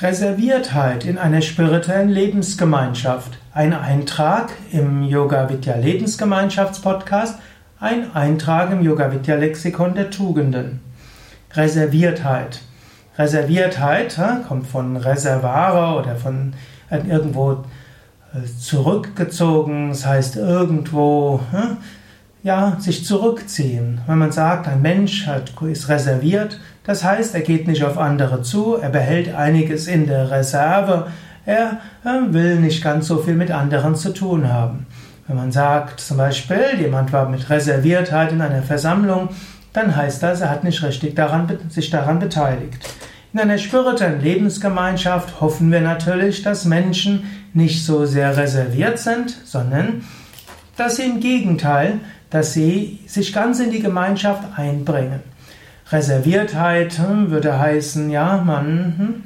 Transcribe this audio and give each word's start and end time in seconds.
Reserviertheit 0.00 1.04
in 1.04 1.18
einer 1.18 1.42
spirituellen 1.42 2.08
Lebensgemeinschaft. 2.08 3.36
Ein 3.52 3.72
Eintrag 3.72 4.50
im 4.70 5.02
Yoga 5.02 5.50
Vidya 5.50 5.74
Lebensgemeinschaftspodcast, 5.74 7.36
ein 7.80 8.14
Eintrag 8.14 8.70
im 8.70 8.80
Yoga 8.82 9.10
Vidya 9.10 9.34
Lexikon 9.34 9.96
der 9.96 10.10
Tugenden. 10.10 10.78
Reserviertheit. 11.52 12.60
Reserviertheit 13.16 14.16
kommt 14.46 14.68
von 14.68 14.96
Reservare 14.96 15.98
oder 15.98 16.14
von 16.14 16.52
irgendwo 16.90 17.64
äh, 18.34 18.46
zurückgezogen, 18.60 19.88
das 19.88 20.06
heißt 20.06 20.36
irgendwo 20.36 21.40
ja, 22.44 22.76
sich 22.78 23.04
zurückziehen. 23.04 24.00
Wenn 24.06 24.18
man 24.18 24.30
sagt, 24.30 24.68
ein 24.68 24.80
Mensch 24.80 25.28
ist 25.68 25.88
reserviert, 25.88 26.60
das 26.88 27.04
heißt, 27.04 27.34
er 27.34 27.42
geht 27.42 27.68
nicht 27.68 27.84
auf 27.84 27.98
andere 27.98 28.40
zu, 28.40 28.76
er 28.76 28.88
behält 28.88 29.34
einiges 29.34 29.88
in 29.88 30.06
der 30.06 30.30
Reserve, 30.30 31.08
er, 31.44 31.80
er 32.02 32.32
will 32.32 32.56
nicht 32.56 32.82
ganz 32.82 33.06
so 33.08 33.18
viel 33.18 33.34
mit 33.34 33.50
anderen 33.50 33.94
zu 33.94 34.14
tun 34.14 34.50
haben. 34.50 34.86
Wenn 35.26 35.36
man 35.36 35.52
sagt, 35.52 36.00
zum 36.00 36.16
Beispiel, 36.16 36.80
jemand 36.80 37.12
war 37.12 37.28
mit 37.28 37.50
Reserviertheit 37.50 38.32
in 38.32 38.40
einer 38.40 38.62
Versammlung, 38.62 39.28
dann 39.74 39.94
heißt 39.94 40.22
das, 40.22 40.40
er 40.40 40.48
hat 40.48 40.64
nicht 40.64 40.82
richtig 40.82 41.14
daran, 41.14 41.58
sich 41.68 41.90
daran 41.90 42.20
beteiligt. 42.20 42.78
In 43.34 43.40
einer 43.40 43.58
spirituellen 43.58 44.22
Lebensgemeinschaft 44.22 45.42
hoffen 45.42 45.70
wir 45.70 45.82
natürlich, 45.82 46.42
dass 46.42 46.64
Menschen 46.64 47.24
nicht 47.52 47.84
so 47.84 48.06
sehr 48.06 48.38
reserviert 48.38 48.98
sind, 48.98 49.36
sondern 49.44 50.04
dass 50.78 50.96
sie 50.96 51.02
im 51.02 51.20
Gegenteil 51.20 52.00
dass 52.30 52.52
sie 52.52 53.00
sich 53.06 53.32
ganz 53.32 53.58
in 53.60 53.70
die 53.70 53.80
Gemeinschaft 53.80 54.42
einbringen. 54.56 55.20
Reserviertheit 55.90 56.98
hm, 56.98 57.30
würde 57.30 57.58
heißen, 57.58 58.10
ja, 58.10 58.42
man 58.44 58.94
hm, 58.98 59.22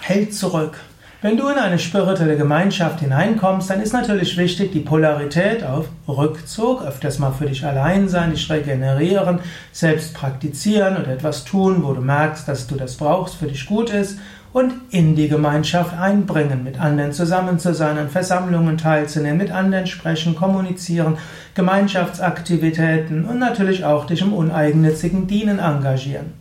hält 0.00 0.34
zurück. 0.34 0.78
Wenn 1.20 1.36
du 1.36 1.48
in 1.48 1.58
eine 1.58 1.80
spirituelle 1.80 2.36
Gemeinschaft 2.36 3.00
hineinkommst, 3.00 3.68
dann 3.68 3.82
ist 3.82 3.92
natürlich 3.92 4.36
wichtig 4.36 4.70
die 4.70 4.80
Polarität 4.80 5.64
auf 5.64 5.88
Rückzug, 6.06 6.84
öfters 6.84 7.18
mal 7.18 7.32
für 7.32 7.46
dich 7.46 7.66
allein 7.66 8.08
sein, 8.08 8.30
dich 8.30 8.48
regenerieren, 8.48 9.40
selbst 9.72 10.14
praktizieren 10.14 10.96
oder 10.96 11.08
etwas 11.08 11.44
tun, 11.44 11.82
wo 11.82 11.92
du 11.92 12.00
merkst, 12.00 12.46
dass 12.46 12.68
du 12.68 12.76
das 12.76 12.96
brauchst, 12.96 13.34
für 13.34 13.48
dich 13.48 13.66
gut 13.66 13.90
ist 13.90 14.18
und 14.58 14.74
in 14.90 15.14
die 15.14 15.28
Gemeinschaft 15.28 15.96
einbringen, 15.96 16.64
mit 16.64 16.80
anderen 16.80 17.12
zusammen 17.12 17.60
zu 17.60 17.74
sein, 17.74 17.96
an 17.96 18.08
Versammlungen 18.08 18.76
teilzunehmen, 18.76 19.38
mit 19.38 19.52
anderen 19.52 19.86
sprechen, 19.86 20.34
kommunizieren, 20.34 21.16
Gemeinschaftsaktivitäten 21.54 23.24
und 23.24 23.38
natürlich 23.38 23.84
auch 23.84 24.06
dich 24.06 24.20
im 24.20 24.32
uneigennützigen 24.32 25.28
Dienen 25.28 25.60
engagieren. 25.60 26.32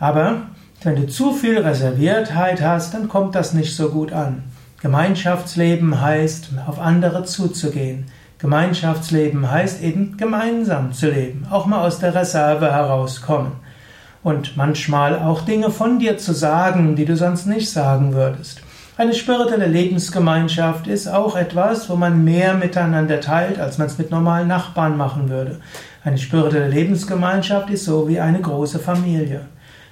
Aber 0.00 0.48
wenn 0.82 0.96
du 0.96 1.06
zu 1.06 1.32
viel 1.32 1.58
Reserviertheit 1.58 2.60
hast, 2.60 2.94
dann 2.94 3.06
kommt 3.08 3.36
das 3.36 3.54
nicht 3.54 3.76
so 3.76 3.90
gut 3.90 4.12
an. 4.12 4.42
Gemeinschaftsleben 4.82 6.00
heißt, 6.00 6.50
auf 6.66 6.80
andere 6.80 7.22
zuzugehen. 7.22 8.06
Gemeinschaftsleben 8.38 9.48
heißt 9.48 9.80
eben 9.80 10.16
gemeinsam 10.16 10.92
zu 10.92 11.08
leben, 11.08 11.46
auch 11.50 11.66
mal 11.66 11.86
aus 11.86 12.00
der 12.00 12.16
Reserve 12.16 12.72
herauskommen 12.72 13.52
und 14.26 14.56
manchmal 14.56 15.20
auch 15.20 15.42
Dinge 15.42 15.70
von 15.70 16.00
dir 16.00 16.18
zu 16.18 16.32
sagen, 16.32 16.96
die 16.96 17.04
du 17.04 17.16
sonst 17.16 17.46
nicht 17.46 17.70
sagen 17.70 18.12
würdest. 18.12 18.60
Eine 18.96 19.14
spirituelle 19.14 19.68
Lebensgemeinschaft 19.68 20.88
ist 20.88 21.06
auch 21.06 21.36
etwas, 21.36 21.88
wo 21.88 21.94
man 21.94 22.24
mehr 22.24 22.54
miteinander 22.54 23.20
teilt, 23.20 23.60
als 23.60 23.78
man 23.78 23.86
es 23.86 23.98
mit 23.98 24.10
normalen 24.10 24.48
Nachbarn 24.48 24.96
machen 24.96 25.30
würde. 25.30 25.60
Eine 26.02 26.18
spirituelle 26.18 26.66
Lebensgemeinschaft 26.66 27.70
ist 27.70 27.84
so 27.84 28.08
wie 28.08 28.18
eine 28.18 28.40
große 28.40 28.80
Familie. 28.80 29.42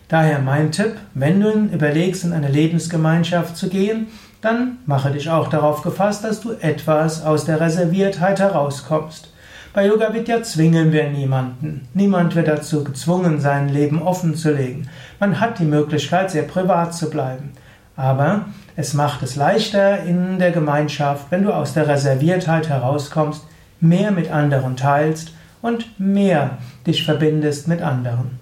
Daher 0.08 0.40
mein 0.40 0.72
Tipp, 0.72 0.96
wenn 1.14 1.40
du 1.40 1.50
überlegst, 1.72 2.24
in 2.24 2.32
eine 2.32 2.48
Lebensgemeinschaft 2.48 3.56
zu 3.56 3.68
gehen, 3.68 4.08
dann 4.40 4.78
mache 4.84 5.12
dich 5.12 5.30
auch 5.30 5.46
darauf 5.46 5.82
gefasst, 5.82 6.24
dass 6.24 6.40
du 6.40 6.54
etwas 6.60 7.24
aus 7.24 7.44
der 7.44 7.60
Reserviertheit 7.60 8.40
herauskommst. 8.40 9.28
Bei 9.74 9.88
Yoga 9.88 10.14
Vidya 10.14 10.40
zwingen 10.44 10.92
wir 10.92 11.10
niemanden. 11.10 11.88
Niemand 11.94 12.36
wird 12.36 12.46
dazu 12.46 12.84
gezwungen, 12.84 13.40
sein 13.40 13.68
Leben 13.68 14.00
offen 14.00 14.36
zu 14.36 14.52
legen. 14.52 14.88
Man 15.18 15.40
hat 15.40 15.58
die 15.58 15.64
Möglichkeit, 15.64 16.30
sehr 16.30 16.44
privat 16.44 16.94
zu 16.94 17.10
bleiben. 17.10 17.50
Aber 17.96 18.44
es 18.76 18.94
macht 18.94 19.24
es 19.24 19.34
leichter 19.34 20.04
in 20.04 20.38
der 20.38 20.52
Gemeinschaft, 20.52 21.26
wenn 21.30 21.42
du 21.42 21.52
aus 21.52 21.74
der 21.74 21.88
Reserviertheit 21.88 22.68
herauskommst, 22.68 23.48
mehr 23.80 24.12
mit 24.12 24.30
anderen 24.30 24.76
teilst 24.76 25.32
und 25.60 25.98
mehr 25.98 26.58
dich 26.86 27.04
verbindest 27.04 27.66
mit 27.66 27.82
anderen. 27.82 28.38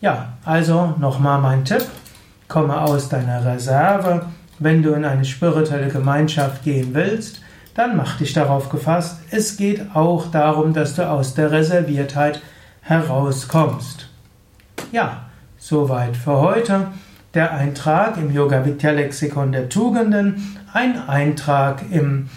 Ja, 0.00 0.32
also 0.44 0.94
nochmal 0.98 1.40
mein 1.40 1.64
Tipp. 1.64 1.84
Komme 2.48 2.80
aus 2.80 3.08
deiner 3.08 3.46
Reserve, 3.46 4.26
wenn 4.58 4.82
du 4.82 4.92
in 4.94 5.04
eine 5.04 5.24
spirituelle 5.24 5.86
Gemeinschaft 5.86 6.64
gehen 6.64 6.94
willst 6.94 7.44
dann 7.74 7.96
mach 7.96 8.18
dich 8.18 8.32
darauf 8.32 8.70
gefasst, 8.70 9.20
es 9.30 9.56
geht 9.56 9.94
auch 9.94 10.30
darum, 10.30 10.72
dass 10.72 10.94
du 10.94 11.08
aus 11.08 11.34
der 11.34 11.50
Reserviertheit 11.50 12.40
herauskommst. 12.82 14.08
Ja, 14.92 15.26
soweit 15.58 16.16
für 16.16 16.40
heute. 16.40 16.88
Der 17.34 17.52
Eintrag 17.52 18.16
im 18.16 18.32
Yoga 18.32 18.64
Vidya 18.64 18.92
Lexikon 18.92 19.50
der 19.50 19.68
Tugenden, 19.68 20.56
ein 20.72 21.08
Eintrag 21.08 21.82
im 21.90 22.28